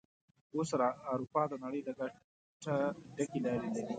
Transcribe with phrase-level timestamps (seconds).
[0.55, 0.69] اوس
[1.13, 2.75] اروپا د نړۍ د ګټه
[3.15, 3.85] ډکې لارې لري.